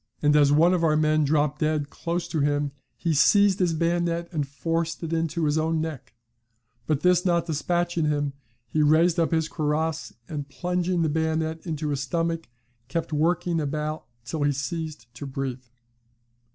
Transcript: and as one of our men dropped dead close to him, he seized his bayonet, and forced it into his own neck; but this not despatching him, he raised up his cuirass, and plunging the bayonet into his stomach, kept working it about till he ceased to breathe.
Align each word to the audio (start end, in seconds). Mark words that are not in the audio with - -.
and 0.23 0.35
as 0.35 0.51
one 0.51 0.73
of 0.73 0.83
our 0.83 0.97
men 0.97 1.23
dropped 1.23 1.59
dead 1.59 1.91
close 1.91 2.27
to 2.27 2.39
him, 2.39 2.71
he 2.97 3.13
seized 3.13 3.59
his 3.59 3.71
bayonet, 3.75 4.27
and 4.31 4.47
forced 4.47 5.03
it 5.03 5.13
into 5.13 5.45
his 5.45 5.59
own 5.59 5.79
neck; 5.79 6.15
but 6.87 7.01
this 7.01 7.23
not 7.23 7.45
despatching 7.45 8.05
him, 8.05 8.33
he 8.65 8.81
raised 8.81 9.19
up 9.19 9.29
his 9.29 9.47
cuirass, 9.47 10.11
and 10.27 10.49
plunging 10.49 11.03
the 11.03 11.07
bayonet 11.07 11.59
into 11.67 11.89
his 11.89 11.99
stomach, 11.99 12.49
kept 12.87 13.13
working 13.13 13.59
it 13.59 13.63
about 13.65 14.07
till 14.25 14.41
he 14.41 14.51
ceased 14.51 15.05
to 15.13 15.27
breathe. 15.27 15.65